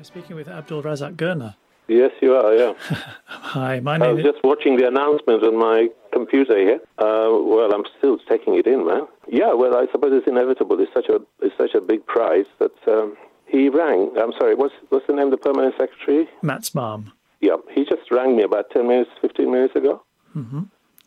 [0.00, 1.56] Abdul Razak Gurna.
[1.88, 2.72] Yes, you are, yeah.
[3.26, 4.32] Hi, my name is I was is...
[4.32, 6.80] just watching the announcement on my computer here.
[6.98, 9.08] Uh, well, I'm still taking it in, man.
[9.28, 10.78] Yeah, well, I suppose it's inevitable.
[10.80, 14.12] It's such a it's such a big prize that um, he rang.
[14.16, 16.28] I'm sorry, what's what's the name of the permanent secretary?
[16.42, 17.12] Matt's mom.
[17.40, 20.02] Yeah, he just rang me about 10 minutes, 15 minutes ago.
[20.36, 20.62] Mm-hmm.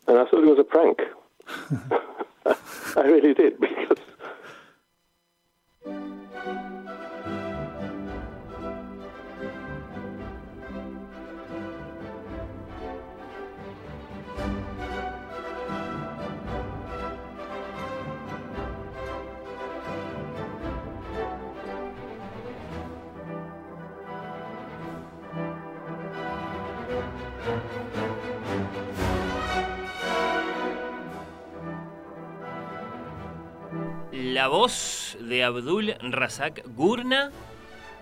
[0.08, 0.98] And I thought it was a prank.
[2.96, 3.98] I really did, because
[34.34, 37.30] La voz de Abdul Razak Gurna,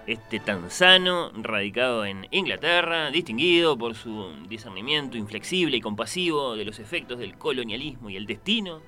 [0.06, 7.19] este tanzano radicado en Inglaterra, distinguido por su discernimiento inflexible y compasivo de los efectos
[7.19, 8.80] del colonialismo y el destino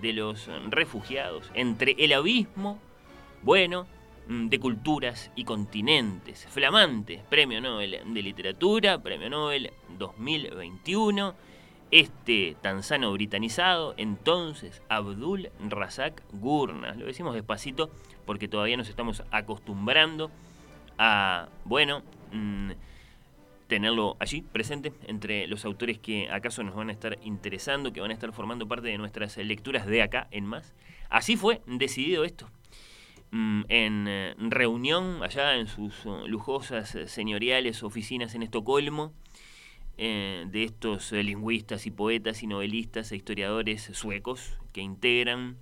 [0.00, 2.80] de los refugiados entre el abismo,
[3.42, 3.86] bueno,
[4.26, 6.46] de culturas y continentes.
[6.48, 11.34] Flamante Premio Nobel de Literatura, Premio Nobel 2021
[11.90, 16.94] este tanzano britanizado, entonces Abdul Razak Gurna.
[16.94, 17.90] Lo decimos despacito
[18.24, 20.30] porque todavía nos estamos acostumbrando
[20.98, 22.02] a, bueno,
[22.32, 22.72] mm,
[23.66, 28.10] tenerlo allí presente entre los autores que acaso nos van a estar interesando, que van
[28.10, 30.74] a estar formando parte de nuestras lecturas de acá en más.
[31.08, 32.48] Así fue decidido esto.
[33.32, 39.12] Mm, en eh, reunión allá en sus uh, lujosas eh, señoriales oficinas en Estocolmo,
[39.98, 45.56] eh, de estos eh, lingüistas y poetas y novelistas e historiadores suecos que integran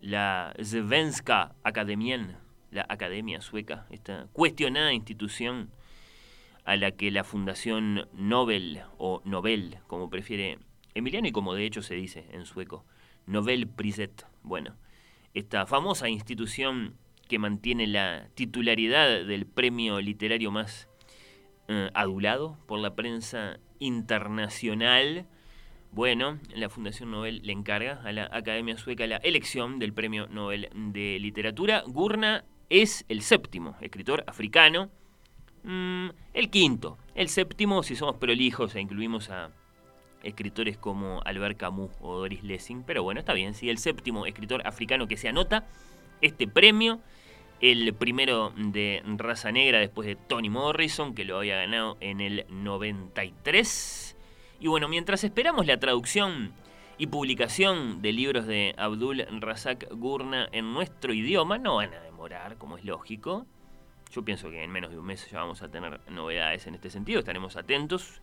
[0.00, 2.36] la Svenska Akademien,
[2.70, 5.70] la Academia Sueca, esta cuestionada institución
[6.64, 10.58] a la que la Fundación Nobel o Nobel, como prefiere
[10.94, 12.84] Emiliano y como de hecho se dice en sueco,
[13.26, 14.76] Nobel Priset, bueno,
[15.34, 16.96] esta famosa institución
[17.28, 20.88] que mantiene la titularidad del premio literario más
[21.68, 25.26] eh, adulado por la prensa internacional.
[25.92, 30.68] Bueno, la Fundación Nobel le encarga a la Academia Sueca la elección del Premio Nobel
[30.74, 31.82] de Literatura.
[31.86, 34.90] Gurna es el séptimo escritor africano,
[35.62, 39.50] mm, el quinto, el séptimo si somos prolijos e incluimos a
[40.22, 44.66] escritores como Albert Camus o Doris Lessing, pero bueno, está bien, sí, el séptimo escritor
[44.66, 45.66] africano que se anota
[46.20, 47.00] este premio
[47.60, 52.46] el primero de raza negra después de Tony Morrison, que lo había ganado en el
[52.48, 54.16] 93.
[54.60, 56.52] Y bueno, mientras esperamos la traducción
[56.98, 62.56] y publicación de libros de Abdul Razak Gurna en nuestro idioma, no van a demorar,
[62.56, 63.46] como es lógico.
[64.12, 66.90] Yo pienso que en menos de un mes ya vamos a tener novedades en este
[66.90, 68.20] sentido, estaremos atentos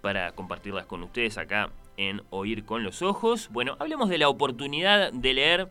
[0.00, 3.48] para compartirlas con ustedes acá en Oír con los Ojos.
[3.50, 5.68] Bueno, hablemos de la oportunidad de leer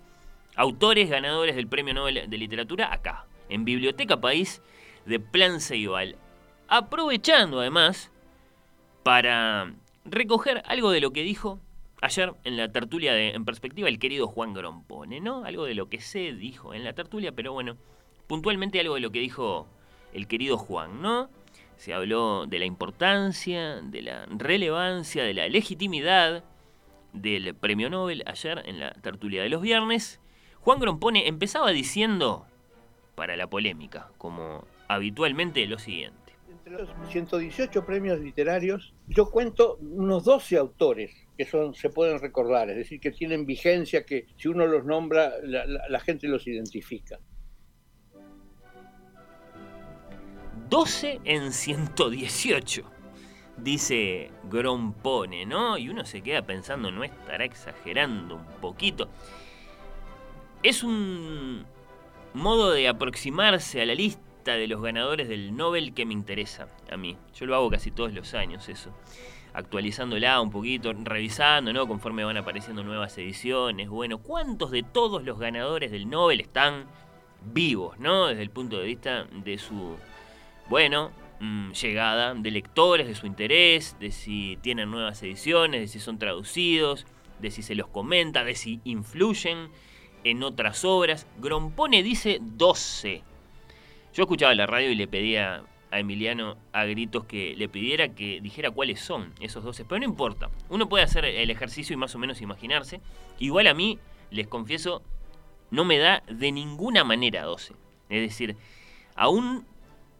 [0.55, 4.61] autores ganadores del Premio Nobel de Literatura acá, en Biblioteca País
[5.05, 6.15] de Plan Ceibal.
[6.67, 8.11] Aprovechando además
[9.03, 9.73] para
[10.05, 11.59] recoger algo de lo que dijo
[12.01, 15.45] ayer en la tertulia de En Perspectiva el querido Juan Grompone, ¿no?
[15.45, 17.77] Algo de lo que se dijo en la tertulia, pero bueno,
[18.27, 19.67] puntualmente algo de lo que dijo
[20.13, 21.29] el querido Juan, ¿no?
[21.77, 26.43] Se habló de la importancia, de la relevancia, de la legitimidad
[27.13, 30.19] del premio Nobel ayer en la tertulia de los viernes
[30.61, 32.45] Juan Grompone empezaba diciendo,
[33.15, 36.33] para la polémica, como habitualmente, lo siguiente.
[36.49, 42.69] Entre los 118 premios literarios, yo cuento unos 12 autores que son, se pueden recordar,
[42.69, 47.19] es decir, que tienen vigencia, que si uno los nombra, la, gente los identifica.
[50.69, 52.83] 12 en 118,
[53.57, 55.77] dice Grompone, ¿no?
[55.79, 59.09] Y uno se queda pensando, ¿no estará exagerando un poquito?
[60.63, 61.65] Es un
[62.35, 66.97] modo de aproximarse a la lista de los ganadores del Nobel que me interesa a
[66.97, 67.17] mí.
[67.33, 68.91] Yo lo hago casi todos los años eso.
[69.53, 71.87] actualizándola un poquito, revisando, ¿no?
[71.87, 73.89] Conforme van apareciendo nuevas ediciones.
[73.89, 76.85] Bueno, ¿cuántos de todos los ganadores del Nobel están
[77.51, 78.27] vivos, ¿no?
[78.27, 79.97] Desde el punto de vista de su,
[80.69, 85.99] bueno, mm, llegada, de lectores, de su interés, de si tienen nuevas ediciones, de si
[85.99, 87.07] son traducidos,
[87.39, 89.69] de si se los comenta, de si influyen
[90.23, 91.27] en otras obras.
[91.39, 93.23] Grompone dice 12.
[94.13, 98.39] Yo escuchaba la radio y le pedía a Emiliano a gritos que le pidiera que
[98.41, 100.49] dijera cuáles son esos 12, pero no importa.
[100.69, 103.01] Uno puede hacer el ejercicio y más o menos imaginarse.
[103.39, 103.99] Igual a mí,
[104.31, 105.03] les confieso,
[105.69, 107.73] no me da de ninguna manera 12.
[108.09, 108.55] Es decir,
[109.15, 109.65] aún,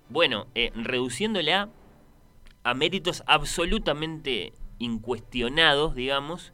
[0.10, 1.70] bueno, eh, reduciéndola
[2.64, 6.54] a méritos absolutamente incuestionados, digamos,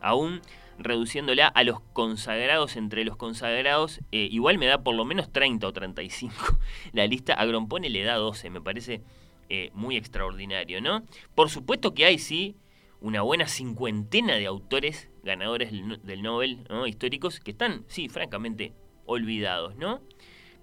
[0.00, 0.42] aún
[0.84, 5.66] reduciéndola a los consagrados entre los consagrados, eh, igual me da por lo menos 30
[5.66, 6.34] o 35.
[6.92, 9.02] La lista a Grompone le da 12, me parece
[9.48, 11.04] eh, muy extraordinario, ¿no?
[11.34, 12.56] Por supuesto que hay, sí,
[13.00, 16.86] una buena cincuentena de autores ganadores del Nobel ¿no?
[16.86, 18.72] históricos que están, sí, francamente
[19.04, 20.00] olvidados, ¿no?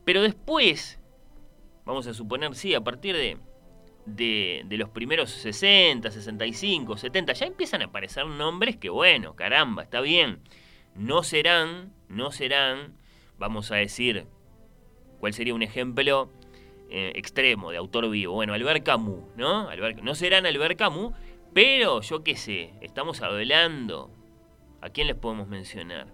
[0.05, 0.99] Pero después,
[1.85, 3.37] vamos a suponer, sí, a partir de
[4.15, 10.01] de, los primeros 60, 65, 70, ya empiezan a aparecer nombres que, bueno, caramba, está
[10.01, 10.39] bien.
[10.95, 12.95] No serán, no serán,
[13.37, 14.25] vamos a decir,
[15.19, 16.29] ¿cuál sería un ejemplo
[16.89, 18.33] eh, extremo de autor vivo?
[18.33, 19.69] Bueno, Albert Camus, ¿no?
[20.01, 21.13] no serán Albert Camus,
[21.53, 24.11] pero yo qué sé, estamos hablando,
[24.81, 26.07] ¿a quién les podemos mencionar?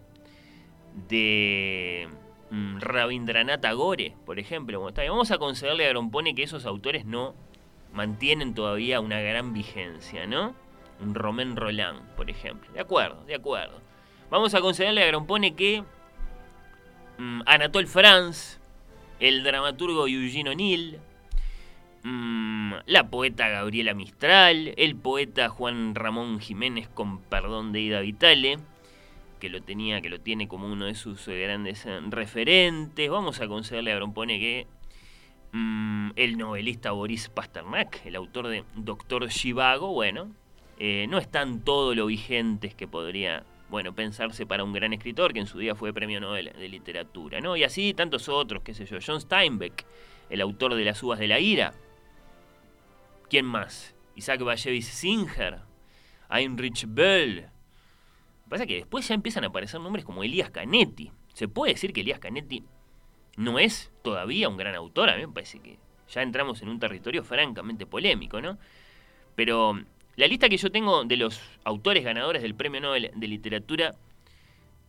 [1.09, 2.07] De
[2.51, 4.81] mm, Rabindranath Tagore, por ejemplo.
[4.81, 7.35] vamos a concederle a Grompone que esos autores no
[7.95, 10.53] mantienen todavía una gran vigencia, ¿no?
[11.01, 12.71] Un Romain Roland, por ejemplo.
[12.73, 13.81] De acuerdo, de acuerdo.
[14.29, 15.83] Vamos a concederle a Grompone que
[17.17, 18.59] mm, Anatole France,
[19.19, 20.99] el dramaturgo Eugene O'Neill,
[22.03, 28.59] mm, la poeta Gabriela Mistral, el poeta Juan Ramón Jiménez con perdón de Ida Vitale,
[29.39, 33.09] que lo tenía, que lo tiene como uno de sus eh, grandes eh, referentes.
[33.09, 34.67] Vamos a concederle a Grompone que
[35.57, 40.29] Mm, el novelista Boris Pasternak, el autor de Doctor Shivago, bueno,
[40.79, 45.39] eh, no están todo lo vigentes que podría, bueno, pensarse para un gran escritor que
[45.39, 47.55] en su día fue premio Nobel de literatura, ¿no?
[47.55, 49.85] Y así tantos otros, qué sé yo, John Steinbeck,
[50.29, 51.73] el autor de Las uvas de la ira.
[53.29, 53.95] ¿Quién más?
[54.15, 55.61] Isaac Bashevis Singer,
[56.29, 57.45] Heinrich Böll.
[58.49, 61.13] Pasa que después ya empiezan a aparecer nombres como Elías Canetti.
[61.33, 62.61] Se puede decir que Elías Canetti
[63.37, 65.77] no es todavía un gran autor, a mí me parece que
[66.09, 68.57] ya entramos en un territorio francamente polémico, ¿no?
[69.35, 69.79] Pero
[70.15, 73.95] la lista que yo tengo de los autores ganadores del Premio Nobel de Literatura,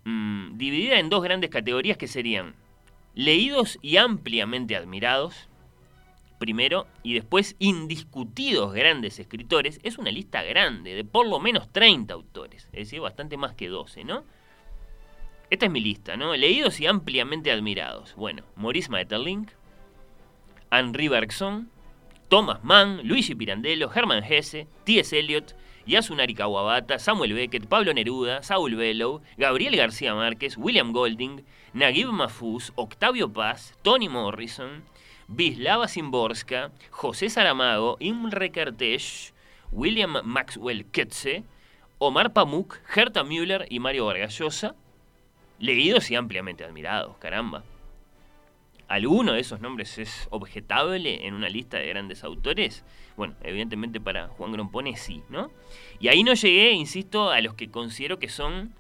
[0.05, 2.55] mm, dividida en dos grandes categorías que serían
[3.15, 5.49] leídos y ampliamente admirados,
[6.39, 12.13] primero, y después indiscutidos grandes escritores, es una lista grande, de por lo menos 30
[12.13, 14.23] autores, es decir, bastante más que 12, ¿no?
[15.49, 16.35] Esta es mi lista, ¿no?
[16.35, 18.15] Leídos y ampliamente admirados.
[18.17, 19.53] Bueno, Maurice Maeterlinck,
[20.73, 21.71] Henri Bergson,
[22.29, 25.17] Thomas Mann, Luigi Pirandello, Hermann Hesse, T.S.
[25.17, 25.55] Eliot,
[25.87, 32.73] Yasunari Kawabata, Samuel Beckett, Pablo Neruda, Saul Bellow, Gabriel García Márquez, William Golding, Naguib Mahfouz,
[32.75, 34.83] Octavio Paz, Toni Morrison,
[35.29, 39.33] Wisława Szymborska, José Saramago, Imre Kertész,
[39.71, 41.45] William Maxwell Ketze,
[41.99, 44.75] Omar Pamuk, Herta Müller y Mario Vargas Llosa,
[45.59, 47.65] leídos y ampliamente admirados, caramba.
[48.89, 52.85] ¿Alguno de esos nombres es objetable en una lista de grandes autores?
[53.17, 55.51] Bueno, evidentemente para Juan Grompone sí, ¿no?
[55.99, 58.75] Y ahí no llegué, insisto, a los que considero que son,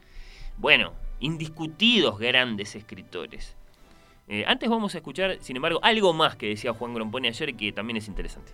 [0.59, 3.56] bueno, indiscutidos grandes escritores.
[4.28, 7.73] Eh, antes vamos a escuchar, sin embargo, algo más que decía Juan Grompone ayer que
[7.73, 8.52] también es interesante.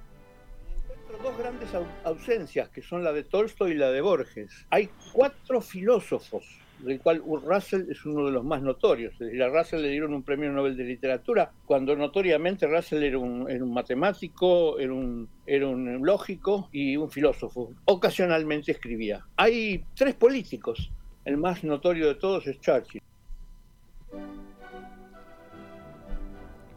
[1.22, 1.68] Dos grandes
[2.04, 4.66] ausencias, que son la de Tolstoy y la de Borges.
[4.70, 9.14] Hay cuatro filósofos del cual Russell es uno de los más notorios.
[9.20, 14.78] A Russell le dieron un premio Nobel de Literatura, cuando notoriamente Russell era un, matemático,
[14.78, 17.72] era un, era un lógico y un filósofo.
[17.84, 19.24] Ocasionalmente escribía.
[19.36, 20.90] Hay tres políticos.
[21.24, 23.00] El más notorio de todos es Churchill.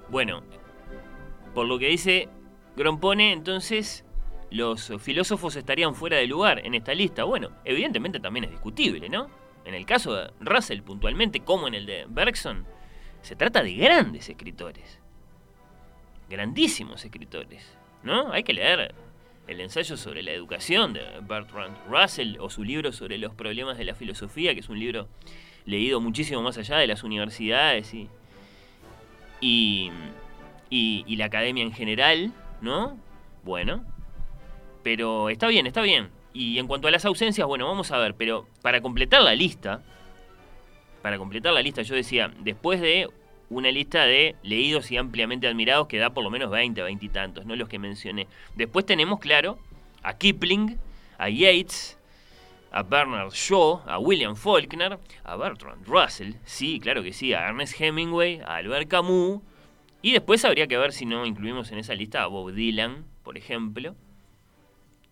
[0.09, 0.43] Bueno,
[1.53, 2.29] por lo que dice
[2.77, 4.05] Grompone, entonces
[4.51, 7.24] los filósofos estarían fuera de lugar en esta lista.
[7.24, 9.44] Bueno, evidentemente también es discutible, ¿no?
[9.65, 12.65] En el caso de Russell puntualmente, como en el de Bergson,
[13.22, 15.00] se trata de grandes escritores.
[16.29, 17.77] Grandísimos escritores.
[18.03, 18.31] ¿No?
[18.31, 18.93] Hay que leer
[19.48, 23.86] el ensayo sobre la educación de Bertrand Russell o su libro sobre los problemas de
[23.86, 25.07] la filosofía, que es un libro
[25.65, 28.10] leído muchísimo más allá de las universidades y,
[29.41, 29.91] y,
[30.69, 32.31] y la academia en general,
[32.62, 32.98] ¿no?
[33.43, 33.84] Bueno,
[34.84, 36.10] pero está bien, está bien.
[36.36, 39.82] Y en cuanto a las ausencias, bueno, vamos a ver, pero para completar la lista,
[41.01, 43.08] para completar la lista, yo decía, después de
[43.50, 47.08] una lista de leídos y ampliamente admirados que da por lo menos 20, 20 y
[47.08, 48.27] tantos, no los que mencioné.
[48.54, 49.58] Después tenemos, claro,
[50.04, 50.77] a Kipling,
[51.18, 51.98] a Yates,
[52.70, 57.80] a Bernard Shaw, a William Faulkner, a Bertrand Russell, sí, claro que sí, a Ernest
[57.80, 59.42] Hemingway, a Albert Camus,
[60.01, 63.38] y después habría que ver si no incluimos en esa lista a Bob Dylan, por
[63.38, 63.96] ejemplo,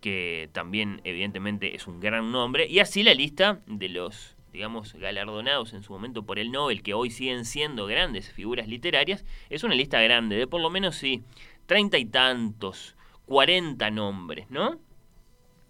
[0.03, 5.71] que también evidentemente es un gran nombre, y así la lista de los, digamos, galardonados
[5.73, 9.75] en su momento por el Nobel, que hoy siguen siendo grandes figuras literarias, es una
[9.75, 11.23] lista grande, de por lo menos sí,
[11.67, 14.77] treinta y tantos, cuarenta nombres, ¿no?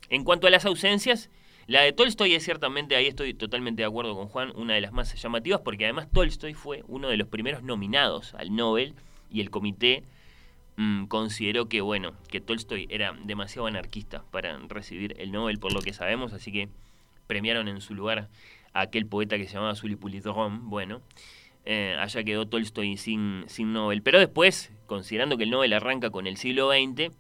[0.10, 1.30] En cuanto a las ausencias,
[1.68, 4.94] la de Tolstoy es ciertamente, ahí estoy totalmente de acuerdo con Juan, una de las
[4.94, 8.96] más llamativas, porque además Tolstoy fue uno de los primeros nominados al Nobel
[9.30, 10.04] y el comité
[10.76, 15.82] Mm, consideró que, bueno, que Tolstoy era demasiado anarquista para recibir el Nobel, por lo
[15.82, 16.70] que sabemos, así que
[17.28, 18.30] premiaron en su lugar
[18.74, 19.98] a aquel poeta que se llamaba Sully
[20.62, 21.02] Bueno,
[21.66, 24.02] eh, allá quedó Tolstoy sin, sin Nobel.
[24.02, 27.12] Pero después, considerando que el Nobel arranca con el siglo XX,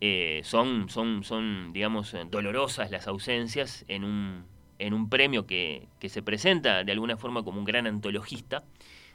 [0.00, 4.44] eh, son, son, son, digamos, dolorosas las ausencias en un,
[4.78, 8.64] en un premio que, que se presenta de alguna forma como un gran antologista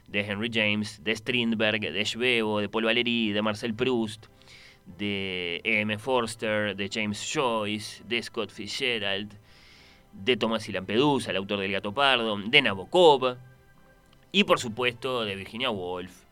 [0.08, 4.26] de Henry James, de Strindberg, de Schwebo, de Paul Valéry, de Marcel Proust,
[4.98, 5.98] de E.M.
[5.98, 9.32] Forster, de James Joyce, de Scott Fitzgerald,
[10.12, 13.36] de Tomás y Lampedusa, el autor del Gato Pardo, de Nabokov,
[14.32, 16.24] y por supuesto de Virginia Woolf,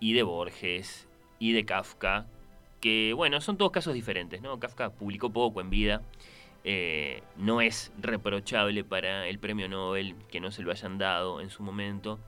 [0.00, 2.26] y de Borges, y de Kafka,
[2.80, 4.58] que bueno, son todos casos diferentes, ¿no?
[4.58, 6.02] Kafka publicó poco en vida,
[6.64, 11.50] eh, no es reprochable para el premio Nobel que no se lo hayan dado en
[11.50, 12.20] su momento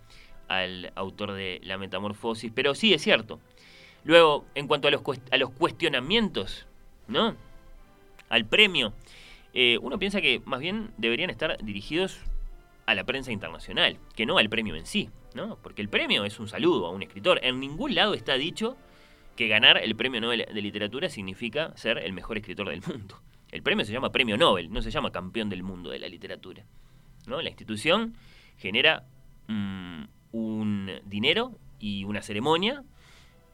[0.49, 3.41] al autor de La Metamorfosis, pero sí es cierto.
[4.05, 6.67] Luego, en cuanto a los, cuestionamientos,
[7.09, 7.37] ¿no?
[8.29, 8.93] Al premio,
[9.55, 12.21] eh, uno piensa que más bien deberían estar dirigidos
[12.87, 15.57] a la prensa internacional, que no al premio en sí, ¿no?
[15.63, 17.41] Porque el premio es un saludo a un escritor.
[17.43, 18.77] En ningún lado está dicho
[19.37, 23.21] que ganar el premio Nobel de literatura significa ser el mejor escritor del mundo.
[23.51, 26.65] El premio se llama premio Nobel, no se llama campeón del mundo de la literatura.
[27.27, 27.41] ¿no?
[27.41, 28.15] La institución
[28.59, 29.05] genera
[29.49, 32.83] mm, un dinero y una ceremonia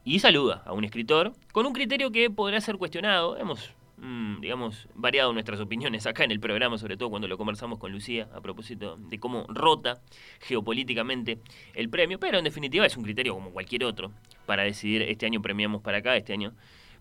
[0.02, 3.36] y saluda a un escritor con un criterio que podrá ser cuestionado.
[3.36, 7.78] Hemos, mm, digamos, variado nuestras opiniones acá en el programa, sobre todo cuando lo conversamos
[7.78, 10.00] con Lucía a propósito de cómo rota
[10.40, 11.38] geopolíticamente
[11.74, 14.10] el premio, pero en definitiva es un criterio como cualquier otro
[14.46, 16.54] para decidir este año premiamos para acá, este año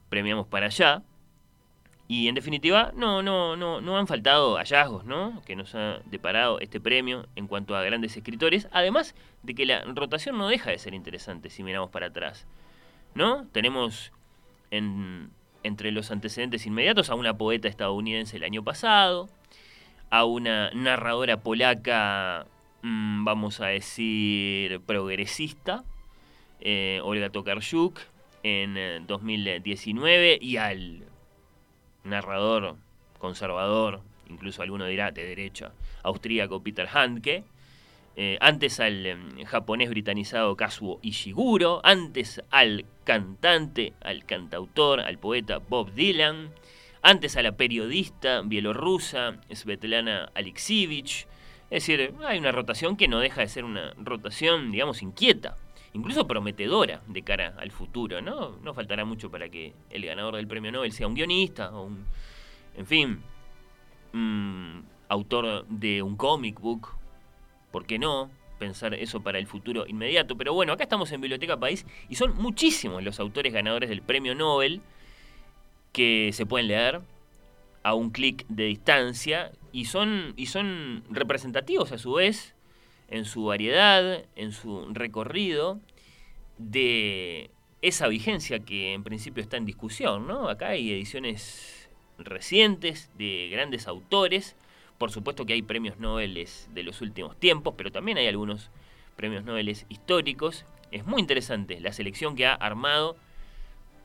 [0.10, 1.04] premiamos para allá.
[2.12, 5.44] Y en definitiva, no, no, no, no han faltado hallazgos, ¿no?
[5.46, 8.68] Que nos ha deparado este premio en cuanto a grandes escritores.
[8.72, 9.14] Además
[9.44, 12.48] de que la rotación no deja de ser interesante si miramos para atrás.
[13.14, 13.46] ¿No?
[13.50, 14.12] Tenemos
[14.72, 15.30] en,
[15.62, 19.30] entre los antecedentes inmediatos a una poeta estadounidense el año pasado,
[20.10, 22.48] a una narradora polaca,
[22.82, 25.84] mm, vamos a decir, progresista,
[26.60, 28.00] eh, Olga Tokarczuk,
[28.42, 31.09] en 2019, eh, y al
[32.04, 32.78] narrador
[33.18, 37.44] conservador, incluso alguno dirá de derecha, austríaco Peter Handke,
[38.16, 45.60] eh, antes al em, japonés britanizado Kazuo Ishiguro, antes al cantante, al cantautor, al poeta
[45.60, 46.52] Bob Dylan,
[47.02, 51.28] antes a la periodista bielorrusa Svetlana Alexievich.
[51.70, 55.56] Es decir, hay una rotación que no deja de ser una rotación, digamos, inquieta,
[55.94, 58.58] incluso prometedora de cara al futuro, ¿no?
[58.64, 62.06] No faltará mucho para que el ganador del premio Nobel sea un guionista o un,
[62.76, 63.22] en fin,
[65.08, 66.90] autor de un comic book,
[67.72, 68.30] ¿por qué no?
[68.60, 70.38] Pensar eso para el futuro inmediato.
[70.38, 74.36] Pero bueno, acá estamos en Biblioteca País y son muchísimos los autores ganadores del premio
[74.36, 74.82] Nobel
[75.94, 77.02] que se pueden leer
[77.84, 82.56] a un clic de distancia y son, y son representativos a su vez
[83.10, 85.80] en su variedad, en su recorrido,
[86.58, 87.50] de
[87.82, 90.50] esa vigencia que en principio está en discusión, ¿no?
[90.50, 94.56] Acá hay ediciones recientes de grandes autores,
[94.98, 98.70] por supuesto que hay premios Nobel de los últimos tiempos, pero también hay algunos
[99.16, 100.66] premios Nobel históricos.
[100.92, 103.16] Es muy interesante la selección que ha armado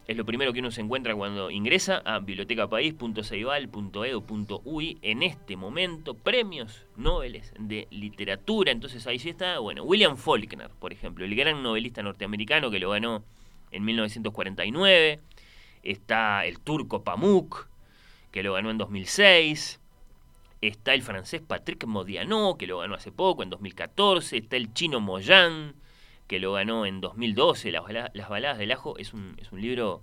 [0.06, 4.99] es lo primero que uno se encuentra cuando ingresa a bibliotecapaís.ceibal.edu.uy.
[5.00, 8.70] En este momento, premios Nobel de literatura.
[8.70, 12.90] Entonces ahí sí está, bueno, William Faulkner, por ejemplo, el gran novelista norteamericano que lo
[12.90, 13.25] ganó
[13.70, 15.20] en 1949.
[15.82, 17.66] Está el turco Pamuk,
[18.30, 19.80] que lo ganó en 2006.
[20.61, 24.37] Está el francés Patrick Modiano, que lo ganó hace poco, en 2014.
[24.37, 25.76] Está el chino Moyan,
[26.26, 30.02] que lo ganó en 2012, Las, baladas, del ajo, es un, es un libro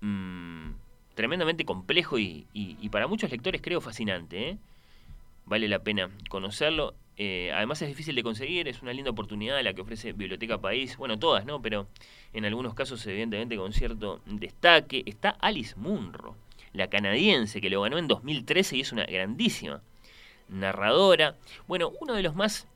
[0.00, 0.70] mm,
[1.14, 2.46] tremendamente complejo y,
[2.90, 4.50] para muchos lectores creo fascinante.
[4.50, 4.58] ¿eh?
[5.46, 6.94] Vale la pena conocerlo.
[7.16, 10.96] Eh, además es difícil de conseguir, es una linda oportunidad la que ofrece Biblioteca País.
[10.96, 11.62] Bueno, todas, ¿no?
[11.62, 11.86] Pero
[12.32, 15.02] en algunos casos evidentemente con cierto destaque.
[15.06, 16.36] Está Alice Munro,
[16.72, 19.82] la canadiense que lo ganó en 2013 y es una grandísima
[20.48, 21.36] narradora.
[21.68, 22.66] Bueno, uno de los más,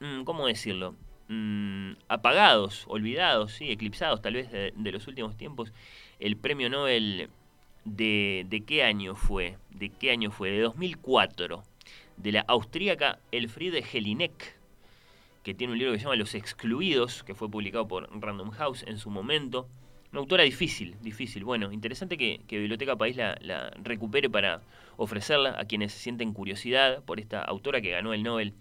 [0.00, 0.94] mm, ¿cómo decirlo?
[1.28, 5.74] Mm, apagados, olvidados, sí, eclipsados tal vez de, los últimos tiempos,
[6.20, 7.28] el premio Nobel
[7.84, 11.62] de, de qué año fue, de qué año fue, de 2004,
[12.16, 14.56] de la austríaca Elfriede Jelinek,
[15.42, 18.84] que tiene un libro que se llama Los Excluidos, que fue publicado por Random House
[18.86, 19.68] en su momento.
[20.12, 21.44] Una autora difícil, difícil.
[21.44, 24.62] Bueno, interesante que, Biblioteca País la, la, recupere para
[24.96, 28.54] ofrecerla a quienes sienten curiosidad por esta autora que ganó el Nobel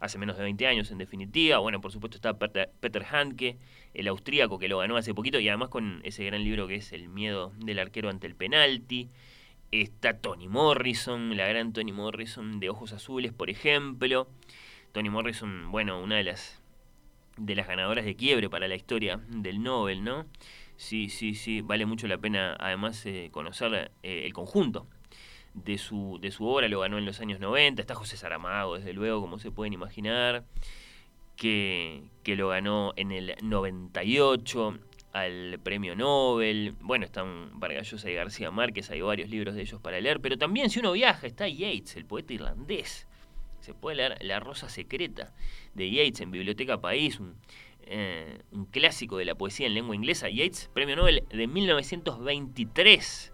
[0.00, 1.58] hace menos de 20 años, en definitiva.
[1.58, 3.58] Bueno, por supuesto está Peter, Handke,
[3.94, 6.92] el austríaco que lo ganó hace poquito, y además con ese gran libro que es
[6.92, 9.08] El miedo del arquero ante el penalti.
[9.72, 14.28] Está Toni Morrison, la gran Toni Morrison de Ojos Azules, por ejemplo.
[14.92, 16.62] Toni Morrison, bueno, una de las
[17.36, 20.24] de las ganadoras de quiebre para la historia del Nobel, ¿no?
[20.78, 24.86] Sí, sí, sí, vale mucho la pena además eh, conocer eh, el conjunto
[25.64, 28.92] de su, de su obra, lo ganó en los años 90, está José Saramago, desde
[28.92, 30.44] luego, como se pueden imaginar,
[31.34, 34.78] que, que lo ganó en el 98
[35.12, 39.80] al premio Nobel, bueno, están Vargas Llosa y García Márquez, hay varios libros de ellos
[39.80, 43.06] para leer, pero también si uno viaja está Yates, el poeta irlandés,
[43.60, 45.32] se puede leer La Rosa Secreta
[45.74, 47.34] de Yates en Biblioteca País, un,
[47.86, 53.32] eh, un clásico de la poesía en lengua inglesa, Yates, premio Nobel de 1923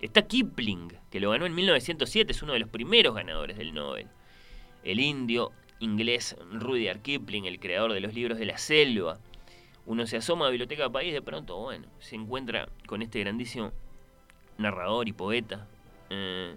[0.00, 4.08] Está Kipling, que lo ganó en 1907, es uno de los primeros ganadores del Nobel.
[4.82, 9.18] El indio inglés Rudyard Kipling, el creador de los libros de la selva.
[9.86, 13.72] Uno se asoma a Biblioteca País, de pronto, bueno, se encuentra con este grandísimo
[14.58, 15.66] narrador y poeta
[16.10, 16.54] eh,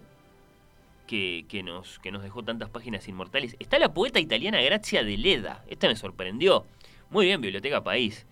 [1.07, 3.55] que, nos, que nos dejó tantas páginas inmortales.
[3.59, 5.63] Está la poeta italiana Grazia de Leda.
[5.67, 6.65] Esta me sorprendió.
[7.09, 8.25] Muy bien, Biblioteca País.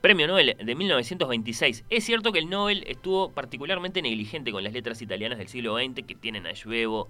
[0.00, 1.84] Premio Nobel de 1926.
[1.90, 6.06] Es cierto que el Nobel estuvo particularmente negligente con las letras italianas del siglo XX
[6.06, 7.08] que tienen a Schwebo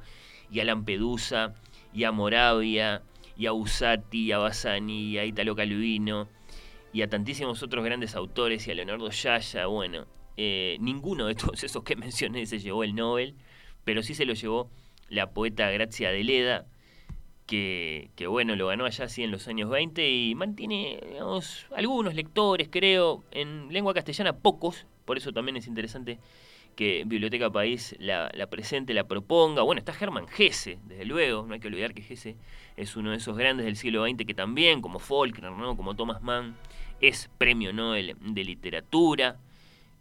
[0.51, 1.55] y a Lampedusa
[1.92, 3.03] y a Moravia
[3.37, 6.29] y a Usati y a Bassani y a Italo Calvino
[6.94, 9.66] y a tantísimos otros grandes autores y a Leonardo Yaya.
[9.66, 10.07] Bueno,
[10.38, 13.35] eh, ninguno de todos esos que mencioné se llevó el Nobel,
[13.85, 14.70] pero sí se lo llevó
[15.11, 16.66] la poeta Grazia de Leda
[17.48, 21.00] que, bueno, lo ganó allá sí en los años 20 y mantiene
[21.74, 26.18] algunos lectores, creo, en lengua castellana, pocos, por eso también es interesante
[26.76, 29.62] que Biblioteca País la, presente, la proponga.
[29.62, 32.37] Bueno, está Germán Gese, desde luego, no hay que olvidar que Gese
[32.76, 35.74] es uno de esos grandes del siglo XX que también, como Faulkner, ¿no?
[35.74, 36.54] como Thomas Mann,
[37.00, 39.38] es premio Nobel de literatura,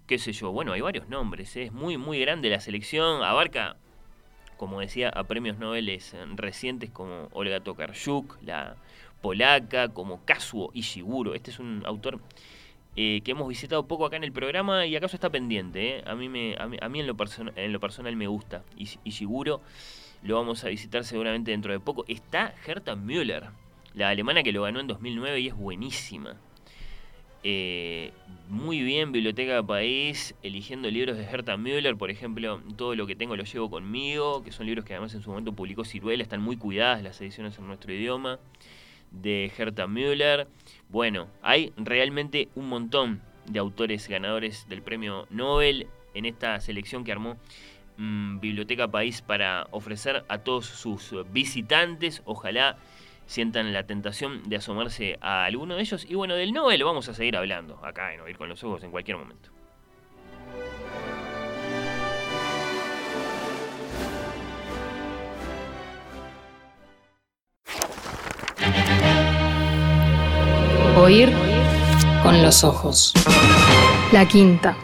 [0.06, 1.64] qué sé yo, bueno, hay varios nombres, ¿eh?
[1.64, 3.78] es muy, muy grande la selección, abarca
[4.58, 6.00] como decía, a premios Nobel eh,
[6.36, 8.76] recientes como Olga Tokarczuk, la
[9.22, 11.34] polaca, como Kazuo Ishiguro.
[11.36, 12.20] Este es un autor
[12.96, 16.00] eh, que hemos visitado poco acá en el programa y acaso está pendiente.
[16.00, 16.04] Eh.
[16.06, 17.16] A, mí me, a, mí, en, lo
[17.56, 18.64] en lo personal me gusta.
[19.04, 19.62] Ishiguro
[20.24, 22.06] lo vamos a visitar seguramente dentro de poco.
[22.08, 23.50] Está Herta Müller,
[23.94, 26.36] la alemana que lo ganó en 2009 y es buenísima.
[27.44, 28.12] Eh,
[28.50, 33.36] muy bien Biblioteca País, eligiendo libros de Herta Müller, por ejemplo, todo lo que tengo
[33.36, 36.58] lo llevo conmigo, que son libros que además en su momento publicó Ciruela, están muy
[36.58, 38.40] cuidadas las ediciones en nuestro idioma,
[39.12, 40.48] de Herta Müller.
[40.90, 47.12] Bueno, hay realmente un montón de autores ganadores del premio Nobel en esta selección que
[47.12, 47.38] armó
[47.98, 52.22] mm, Biblioteca País para ofrecer a todos sus visitantes.
[52.26, 52.78] Ojalá
[53.28, 56.06] sientan la tentación de asomarse a alguno de ellos.
[56.10, 58.92] Y bueno, del Nobel vamos a seguir hablando acá en Oír con los Ojos en
[58.92, 59.52] cualquier momento.
[71.00, 71.30] Oír
[72.24, 73.14] con los ojos.
[74.12, 74.76] La quinta.